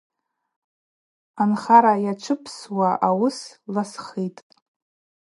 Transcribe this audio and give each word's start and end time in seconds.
Анхара 1.41 1.93
йачвымпсуа 2.05 2.89
йуыс 3.09 3.37
ласхитӏ. 3.73 4.43